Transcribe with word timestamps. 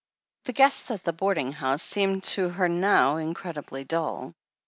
The 0.45 0.53
guests 0.53 0.89
at 0.89 1.03
the 1.03 1.13
boarding 1.13 1.51
house 1.51 1.83
seemed 1.83 2.23
to 2.23 2.49
her 2.49 2.67
now 2.67 3.17
incredibly 3.17 3.83
dull. 3.83 4.33